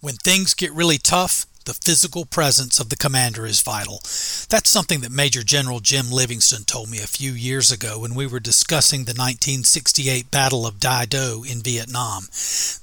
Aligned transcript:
When 0.00 0.14
things 0.14 0.54
get 0.54 0.72
really 0.72 0.96
tough, 0.96 1.44
the 1.64 1.74
physical 1.74 2.24
presence 2.24 2.80
of 2.80 2.88
the 2.88 2.96
commander 2.96 3.44
is 3.44 3.60
vital. 3.60 4.00
That's 4.48 4.70
something 4.70 5.00
that 5.00 5.12
Major 5.12 5.42
General 5.42 5.80
Jim 5.80 6.10
Livingston 6.10 6.64
told 6.64 6.90
me 6.90 6.98
a 6.98 7.06
few 7.06 7.32
years 7.32 7.70
ago 7.70 7.98
when 7.98 8.14
we 8.14 8.26
were 8.26 8.40
discussing 8.40 9.00
the 9.00 9.12
1968 9.12 10.30
Battle 10.30 10.66
of 10.66 10.80
Dai 10.80 11.04
Do 11.04 11.44
in 11.48 11.60
Vietnam. 11.60 12.24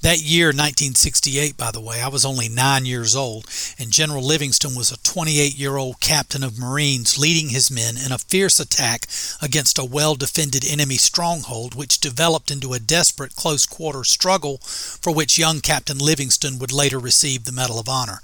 That 0.02 0.22
year, 0.22 0.48
1968, 0.48 1.58
by 1.58 1.72
the 1.72 1.82
way, 1.82 2.02
I 2.02 2.08
was 2.08 2.24
only 2.24 2.50
nine 2.50 2.86
years 2.86 3.16
old, 3.16 3.46
and 3.80 3.92
General 3.92 4.24
Livingston 4.24 4.76
was 4.76 4.92
a 4.92 5.02
28 5.02 5.56
year 5.56 5.78
old 5.78 6.00
captain 6.00 6.44
of 6.44 6.60
Marines 6.60 7.18
leading 7.18 7.50
his 7.50 7.72
men 7.72 7.96
in 7.98 8.12
a 8.12 8.18
fierce 8.20 8.60
attack 8.60 9.08
against 9.42 9.80
a 9.80 9.86
well 9.86 10.16
defended 10.16 10.64
enemy 10.66 10.98
stronghold, 10.98 11.74
which 11.74 12.00
developed 12.00 12.52
into 12.52 12.74
a 12.74 12.80
desperate 12.80 13.36
close 13.36 13.66
quarter 13.66 14.04
struggle 14.04 14.58
for 14.58 15.14
which 15.14 15.40
young 15.40 15.62
Captain 15.62 15.98
Livingston 15.98 16.60
would 16.60 16.72
later 16.72 17.00
receive 17.00 17.44
the 17.44 17.52
Medal 17.52 17.80
of 17.80 17.90
Honor 17.90 18.22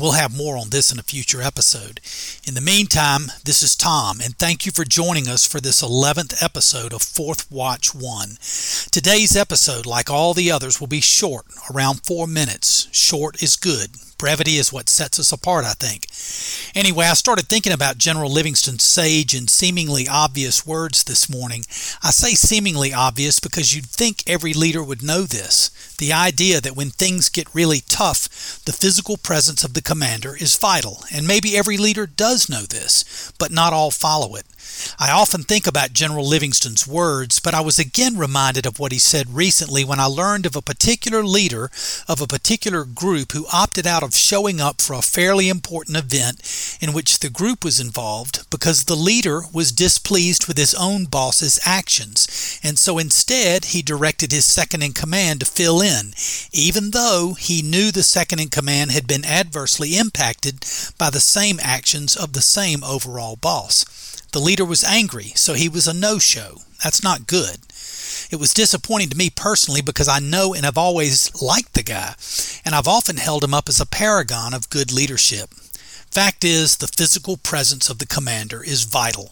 we'll 0.00 0.12
have 0.12 0.36
more 0.36 0.56
on 0.56 0.70
this 0.70 0.92
in 0.92 0.98
a 0.98 1.02
future 1.02 1.42
episode. 1.42 2.00
In 2.46 2.54
the 2.54 2.60
meantime, 2.60 3.32
this 3.44 3.62
is 3.62 3.76
Tom, 3.76 4.20
and 4.22 4.36
thank 4.38 4.66
you 4.66 4.72
for 4.72 4.84
joining 4.84 5.28
us 5.28 5.46
for 5.46 5.60
this 5.60 5.82
11th 5.82 6.42
episode 6.42 6.92
of 6.92 7.02
Fourth 7.02 7.50
Watch 7.50 7.94
1. 7.94 8.36
Today's 8.90 9.36
episode, 9.36 9.86
like 9.86 10.10
all 10.10 10.34
the 10.34 10.50
others, 10.50 10.80
will 10.80 10.86
be 10.86 11.00
short, 11.00 11.46
around 11.70 12.04
four 12.04 12.26
minutes. 12.26 12.88
Short 12.92 13.42
is 13.42 13.56
good. 13.56 13.90
Brevity 14.18 14.56
is 14.56 14.72
what 14.72 14.88
sets 14.88 15.18
us 15.18 15.32
apart, 15.32 15.64
I 15.64 15.72
think. 15.72 16.06
Anyway, 16.74 17.06
I 17.06 17.14
started 17.14 17.46
thinking 17.48 17.72
about 17.72 17.98
General 17.98 18.30
Livingston's 18.30 18.82
sage 18.82 19.34
and 19.34 19.48
seemingly 19.48 20.08
obvious 20.08 20.66
words 20.66 21.04
this 21.04 21.30
morning. 21.30 21.64
I 22.02 22.10
say 22.10 22.34
seemingly 22.34 22.92
obvious 22.92 23.40
because 23.40 23.74
you'd 23.74 23.86
think 23.86 24.22
every 24.26 24.52
leader 24.52 24.82
would 24.82 25.02
know 25.02 25.22
this. 25.22 25.70
The 25.98 26.12
idea 26.12 26.60
that 26.60 26.76
when 26.76 26.90
things 26.90 27.28
get 27.28 27.54
really 27.54 27.80
tough, 27.88 28.62
the 28.64 28.72
physical 28.72 29.16
presence 29.16 29.64
of 29.64 29.74
the 29.74 29.82
commander 29.82 30.36
is 30.36 30.56
vital, 30.56 31.04
and 31.12 31.26
maybe 31.26 31.56
every 31.56 31.76
leader 31.76 32.06
does 32.06 32.48
know 32.48 32.62
this, 32.62 33.32
but 33.38 33.52
not 33.52 33.72
all 33.72 33.90
follow 33.90 34.34
it. 34.34 34.44
I 34.98 35.10
often 35.10 35.42
think 35.42 35.66
about 35.66 35.92
General 35.92 36.26
Livingston's 36.26 36.86
words, 36.86 37.40
but 37.40 37.54
I 37.54 37.60
was 37.60 37.78
again 37.78 38.16
reminded 38.16 38.66
of 38.66 38.78
what 38.78 38.92
he 38.92 38.98
said 38.98 39.34
recently 39.34 39.84
when 39.84 40.00
I 40.00 40.06
learned 40.06 40.46
of 40.46 40.56
a 40.56 40.62
particular 40.62 41.24
leader 41.24 41.70
of 42.08 42.20
a 42.20 42.26
particular 42.26 42.84
group 42.84 43.32
who 43.32 43.46
opted 43.52 43.86
out 43.86 44.02
of 44.02 44.14
showing 44.14 44.60
up 44.60 44.80
for 44.80 44.94
a 44.94 45.02
fairly 45.02 45.48
important 45.48 45.96
event 45.96 46.78
in 46.80 46.92
which 46.92 47.18
the 47.18 47.30
group 47.30 47.64
was 47.64 47.80
involved 47.80 48.48
because 48.50 48.84
the 48.84 48.96
leader 48.96 49.42
was 49.52 49.72
displeased 49.72 50.46
with 50.46 50.56
his 50.56 50.74
own 50.74 51.04
boss's 51.04 51.58
actions, 51.64 52.60
and 52.62 52.78
so 52.78 52.98
instead 52.98 53.66
he 53.66 53.82
directed 53.82 54.32
his 54.32 54.44
second 54.44 54.82
in 54.82 54.92
command 54.92 55.40
to 55.40 55.46
fill 55.46 55.80
in, 55.80 56.14
even 56.52 56.90
though 56.90 57.34
he 57.34 57.62
knew 57.62 57.90
the 57.90 58.02
second 58.02 58.40
in 58.40 58.48
command 58.48 58.90
had 58.90 59.06
been 59.06 59.24
adversely 59.24 59.96
impacted 59.96 60.64
by 60.98 61.10
the 61.10 61.20
same 61.20 61.58
actions 61.62 62.16
of 62.16 62.32
the 62.32 62.42
same 62.42 62.82
overall 62.84 63.36
boss. 63.36 63.84
The 64.34 64.40
leader 64.40 64.64
was 64.64 64.82
angry, 64.82 65.30
so 65.36 65.54
he 65.54 65.68
was 65.68 65.86
a 65.86 65.94
no 65.94 66.18
show. 66.18 66.62
That's 66.82 67.04
not 67.04 67.28
good. 67.28 67.58
It 68.32 68.40
was 68.40 68.52
disappointing 68.52 69.10
to 69.10 69.16
me 69.16 69.30
personally 69.30 69.80
because 69.80 70.08
I 70.08 70.18
know 70.18 70.52
and 70.52 70.64
have 70.64 70.76
always 70.76 71.40
liked 71.40 71.74
the 71.74 71.84
guy, 71.84 72.16
and 72.64 72.74
I've 72.74 72.88
often 72.88 73.18
held 73.18 73.44
him 73.44 73.54
up 73.54 73.68
as 73.68 73.80
a 73.80 73.86
paragon 73.86 74.52
of 74.52 74.70
good 74.70 74.90
leadership. 74.90 75.50
Fact 76.10 76.42
is, 76.42 76.78
the 76.78 76.88
physical 76.88 77.36
presence 77.36 77.88
of 77.88 78.00
the 78.00 78.08
commander 78.08 78.60
is 78.60 78.82
vital. 78.82 79.30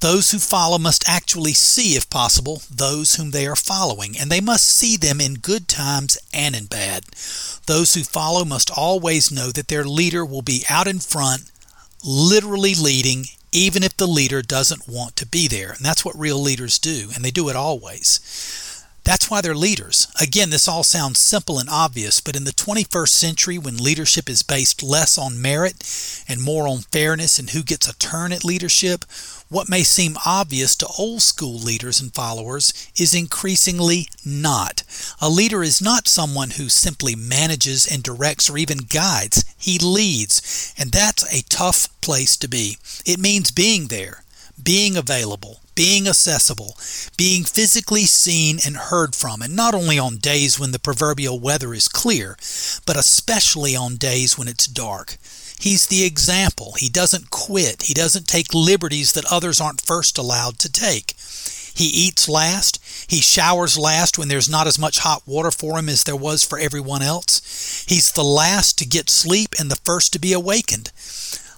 Those 0.00 0.30
who 0.30 0.38
follow 0.38 0.78
must 0.78 1.08
actually 1.08 1.54
see, 1.54 1.96
if 1.96 2.08
possible, 2.08 2.62
those 2.72 3.16
whom 3.16 3.32
they 3.32 3.48
are 3.48 3.56
following, 3.56 4.16
and 4.16 4.30
they 4.30 4.40
must 4.40 4.68
see 4.68 4.96
them 4.96 5.20
in 5.20 5.42
good 5.42 5.66
times 5.66 6.18
and 6.32 6.54
in 6.54 6.66
bad. 6.66 7.06
Those 7.66 7.94
who 7.94 8.04
follow 8.04 8.44
must 8.44 8.70
always 8.70 9.32
know 9.32 9.50
that 9.50 9.66
their 9.66 9.84
leader 9.84 10.24
will 10.24 10.42
be 10.42 10.62
out 10.70 10.86
in 10.86 11.00
front, 11.00 11.50
literally 12.04 12.76
leading 12.76 13.24
even 13.52 13.82
if 13.82 13.96
the 13.96 14.06
leader 14.06 14.42
doesn't 14.42 14.88
want 14.88 15.16
to 15.16 15.26
be 15.26 15.48
there. 15.48 15.72
And 15.72 15.84
that's 15.84 16.04
what 16.04 16.18
real 16.18 16.38
leaders 16.38 16.78
do, 16.78 17.10
and 17.14 17.24
they 17.24 17.30
do 17.30 17.48
it 17.48 17.56
always. 17.56 18.20
That's 19.06 19.30
why 19.30 19.40
they're 19.40 19.54
leaders. 19.54 20.08
Again, 20.20 20.50
this 20.50 20.66
all 20.66 20.82
sounds 20.82 21.20
simple 21.20 21.60
and 21.60 21.68
obvious, 21.70 22.20
but 22.20 22.34
in 22.34 22.42
the 22.42 22.50
21st 22.50 23.08
century, 23.08 23.56
when 23.56 23.76
leadership 23.76 24.28
is 24.28 24.42
based 24.42 24.82
less 24.82 25.16
on 25.16 25.40
merit 25.40 25.76
and 26.28 26.42
more 26.42 26.66
on 26.66 26.78
fairness 26.78 27.38
and 27.38 27.50
who 27.50 27.62
gets 27.62 27.88
a 27.88 27.96
turn 27.98 28.32
at 28.32 28.44
leadership, 28.44 29.04
what 29.48 29.68
may 29.68 29.84
seem 29.84 30.16
obvious 30.26 30.74
to 30.74 30.88
old 30.98 31.22
school 31.22 31.56
leaders 31.56 32.00
and 32.00 32.12
followers 32.12 32.90
is 32.98 33.14
increasingly 33.14 34.08
not. 34.24 34.82
A 35.20 35.28
leader 35.30 35.62
is 35.62 35.80
not 35.80 36.08
someone 36.08 36.50
who 36.50 36.68
simply 36.68 37.14
manages 37.14 37.86
and 37.86 38.02
directs 38.02 38.50
or 38.50 38.58
even 38.58 38.78
guides, 38.78 39.44
he 39.66 39.80
leads, 39.80 40.72
and 40.78 40.92
that's 40.92 41.24
a 41.24 41.42
tough 41.48 41.88
place 42.00 42.36
to 42.36 42.46
be. 42.46 42.78
It 43.04 43.18
means 43.18 43.50
being 43.50 43.88
there, 43.88 44.22
being 44.62 44.96
available, 44.96 45.58
being 45.74 46.06
accessible, 46.06 46.76
being 47.16 47.42
physically 47.42 48.04
seen 48.04 48.60
and 48.64 48.76
heard 48.76 49.16
from, 49.16 49.42
and 49.42 49.56
not 49.56 49.74
only 49.74 49.98
on 49.98 50.18
days 50.18 50.56
when 50.56 50.70
the 50.70 50.78
proverbial 50.78 51.40
weather 51.40 51.74
is 51.74 51.88
clear, 51.88 52.36
but 52.86 52.96
especially 52.96 53.74
on 53.74 53.96
days 53.96 54.38
when 54.38 54.46
it's 54.46 54.68
dark. 54.68 55.16
He's 55.58 55.86
the 55.86 56.04
example. 56.04 56.74
He 56.78 56.88
doesn't 56.88 57.30
quit. 57.30 57.82
He 57.82 57.94
doesn't 57.94 58.28
take 58.28 58.54
liberties 58.54 59.14
that 59.14 59.32
others 59.32 59.60
aren't 59.60 59.80
first 59.80 60.16
allowed 60.16 60.60
to 60.60 60.70
take. 60.70 61.14
He 61.74 61.86
eats 61.86 62.28
last. 62.28 62.78
He 63.08 63.20
showers 63.20 63.78
last 63.78 64.18
when 64.18 64.28
there's 64.28 64.48
not 64.48 64.66
as 64.66 64.78
much 64.78 64.98
hot 64.98 65.22
water 65.26 65.50
for 65.50 65.78
him 65.78 65.88
as 65.88 66.04
there 66.04 66.16
was 66.16 66.44
for 66.44 66.58
everyone 66.58 67.02
else. 67.02 67.84
He's 67.86 68.10
the 68.12 68.24
last 68.24 68.78
to 68.78 68.86
get 68.86 69.08
sleep 69.10 69.54
and 69.58 69.70
the 69.70 69.80
first 69.84 70.12
to 70.12 70.18
be 70.18 70.32
awakened. 70.32 70.90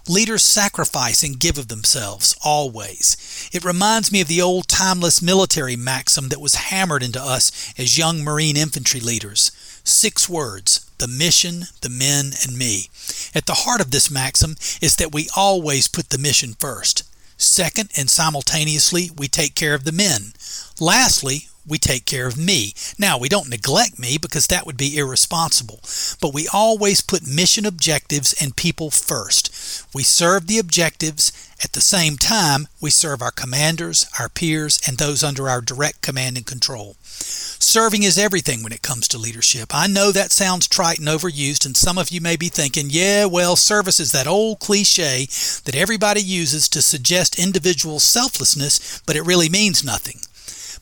Leaders 0.09 0.43
sacrifice 0.43 1.23
and 1.23 1.39
give 1.39 1.59
of 1.59 1.69
themselves, 1.69 2.35
always. 2.43 3.49
It 3.53 3.65
reminds 3.65 4.11
me 4.11 4.23
of 4.23 4.29
the 4.29 4.41
old 4.41 4.67
timeless 4.67 5.21
military 5.21 5.77
maxim 5.77 6.31
that 6.31 6.41
was 6.41 6.55
hammered 6.55 7.03
into 7.03 7.23
us 7.23 7.75
as 7.79 7.99
young 7.99 8.25
Marine 8.25 8.57
infantry 8.57 9.01
leaders. 9.01 9.53
Six 9.85 10.29
words 10.29 10.85
the 10.99 11.09
mission, 11.09 11.65
the 11.81 11.89
men, 11.89 12.33
and 12.43 12.59
me. 12.59 12.89
At 13.35 13.47
the 13.47 13.63
heart 13.65 13.81
of 13.81 13.91
this 13.91 14.11
maxim 14.11 14.57
is 14.81 14.97
that 14.97 15.13
we 15.13 15.29
always 15.37 15.87
put 15.89 16.11
the 16.11 16.19
mission 16.19 16.55
first. 16.55 17.05
Second, 17.39 17.91
and 17.97 18.11
simultaneously, 18.11 19.11
we 19.17 19.29
take 19.29 19.55
care 19.55 19.75
of 19.75 19.85
the 19.85 19.93
men. 19.93 20.33
Lastly, 20.81 21.49
we 21.67 21.79
take 21.79 22.05
care 22.05 22.27
of 22.27 22.37
me. 22.37 22.73
Now, 22.99 23.19
we 23.19 23.29
don't 23.29 23.49
neglect 23.49 23.99
me 23.99 24.19
because 24.19 24.47
that 24.49 24.67
would 24.67 24.77
be 24.77 24.97
irresponsible, 24.97 25.81
but 26.21 26.35
we 26.35 26.49
always 26.49 27.01
put 27.01 27.27
mission 27.27 27.65
objectives 27.67 28.35
and 28.41 28.57
people 28.57 28.91
first. 28.91 29.85
We 29.95 30.03
serve 30.03 30.47
the 30.47 30.59
objectives. 30.59 31.33
At 31.63 31.73
the 31.73 31.81
same 31.81 32.17
time, 32.17 32.69
we 32.81 32.91
serve 32.91 33.21
our 33.21 33.33
commanders, 33.33 34.07
our 34.19 34.29
peers, 34.29 34.79
and 34.87 34.97
those 34.97 35.25
under 35.25 35.49
our 35.49 35.61
direct 35.61 36.03
command 36.03 36.37
and 36.37 36.47
control. 36.47 36.97
Serving 37.01 38.05
is 38.05 38.17
everything 38.17 38.63
when 38.63 38.73
it 38.73 38.83
comes 38.83 39.09
to 39.09 39.19
leadership. 39.19 39.75
I 39.75 39.89
know 39.89 40.13
that 40.13 40.31
sounds 40.31 40.69
trite 40.69 41.01
and 41.01 41.09
overused, 41.09 41.67
and 41.67 41.77
some 41.77 41.99
of 41.99 42.11
you 42.11 42.21
may 42.21 42.37
be 42.37 42.49
thinking, 42.49 42.87
yeah, 42.91 43.25
well, 43.25 43.57
service 43.57 43.99
is 43.99 44.13
that 44.13 44.29
old 44.29 44.61
cliche 44.61 45.27
that 45.65 45.75
everybody 45.75 46.21
uses 46.21 46.69
to 46.69 46.81
suggest 46.81 47.41
individual 47.41 47.99
selflessness, 47.99 49.03
but 49.05 49.17
it 49.17 49.27
really 49.27 49.49
means 49.49 49.83
nothing. 49.83 50.21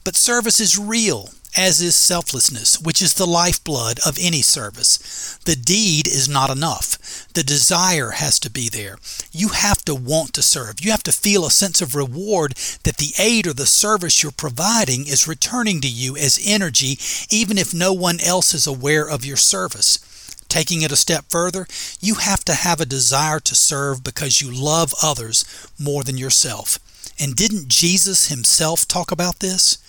But 0.03 0.15
service 0.15 0.59
is 0.59 0.77
real, 0.77 1.31
as 1.57 1.81
is 1.81 1.95
selflessness, 1.95 2.79
which 2.79 3.01
is 3.01 3.15
the 3.15 3.25
lifeblood 3.25 3.99
of 4.05 4.19
any 4.21 4.43
service. 4.43 5.39
The 5.43 5.55
deed 5.55 6.07
is 6.07 6.29
not 6.29 6.51
enough. 6.51 7.27
The 7.33 7.43
desire 7.43 8.11
has 8.11 8.39
to 8.41 8.51
be 8.51 8.69
there. 8.69 8.97
You 9.31 9.49
have 9.49 9.83
to 9.85 9.95
want 9.95 10.33
to 10.35 10.43
serve. 10.43 10.79
You 10.79 10.91
have 10.91 11.03
to 11.03 11.11
feel 11.11 11.45
a 11.45 11.51
sense 11.51 11.81
of 11.81 11.95
reward 11.95 12.53
that 12.83 12.97
the 12.97 13.13
aid 13.17 13.47
or 13.47 13.53
the 13.53 13.65
service 13.65 14.21
you're 14.21 14.31
providing 14.31 15.07
is 15.07 15.27
returning 15.27 15.81
to 15.81 15.89
you 15.89 16.15
as 16.15 16.39
energy, 16.45 16.99
even 17.31 17.57
if 17.57 17.73
no 17.73 17.91
one 17.91 18.19
else 18.21 18.53
is 18.53 18.67
aware 18.67 19.09
of 19.09 19.25
your 19.25 19.37
service. 19.37 19.97
Taking 20.47 20.83
it 20.83 20.91
a 20.91 20.95
step 20.95 21.25
further, 21.29 21.67
you 21.99 22.15
have 22.15 22.45
to 22.45 22.53
have 22.53 22.79
a 22.79 22.85
desire 22.85 23.39
to 23.39 23.55
serve 23.55 24.03
because 24.03 24.41
you 24.41 24.51
love 24.51 24.93
others 25.01 25.43
more 25.79 26.03
than 26.03 26.17
yourself. 26.17 26.79
And 27.19 27.35
didn't 27.35 27.67
Jesus 27.67 28.27
himself 28.27 28.87
talk 28.87 29.11
about 29.11 29.39
this? 29.39 29.79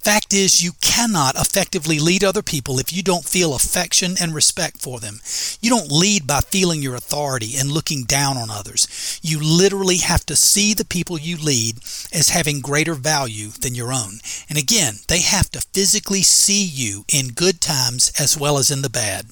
Fact 0.00 0.32
is, 0.32 0.62
you 0.62 0.72
cannot 0.80 1.34
effectively 1.34 1.98
lead 1.98 2.24
other 2.24 2.42
people 2.42 2.78
if 2.78 2.92
you 2.92 3.02
don't 3.02 3.24
feel 3.24 3.54
affection 3.54 4.14
and 4.20 4.34
respect 4.34 4.80
for 4.80 5.00
them. 5.00 5.20
You 5.60 5.70
don't 5.70 5.90
lead 5.90 6.26
by 6.26 6.40
feeling 6.40 6.80
your 6.82 6.94
authority 6.94 7.56
and 7.58 7.70
looking 7.70 8.04
down 8.04 8.36
on 8.36 8.50
others. 8.50 9.20
You 9.22 9.40
literally 9.40 9.98
have 9.98 10.24
to 10.26 10.36
see 10.36 10.72
the 10.72 10.84
people 10.84 11.18
you 11.18 11.36
lead 11.36 11.78
as 12.12 12.30
having 12.30 12.60
greater 12.60 12.94
value 12.94 13.48
than 13.48 13.74
your 13.74 13.92
own. 13.92 14.20
And 14.48 14.56
again, 14.56 14.94
they 15.08 15.20
have 15.20 15.50
to 15.50 15.60
physically 15.60 16.22
see 16.22 16.64
you 16.64 17.04
in 17.12 17.28
good 17.28 17.60
times 17.60 18.12
as 18.18 18.38
well 18.38 18.58
as 18.58 18.70
in 18.70 18.82
the 18.82 18.90
bad. 18.90 19.26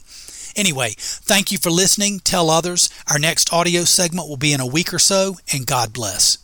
Anyway, 0.57 0.95
thank 0.97 1.53
you 1.53 1.59
for 1.59 1.71
listening. 1.71 2.19
Tell 2.21 2.51
others. 2.51 2.89
Our 3.11 3.19
next 3.19 3.53
audio 3.53 3.85
segment 3.85 4.29
will 4.29 4.39
be 4.39 4.53
in 4.53 4.61
a 4.61 4.67
week 4.67 4.93
or 4.93 4.99
so, 4.99 5.37
and 5.53 5.67
God 5.67 5.93
bless. 5.93 6.39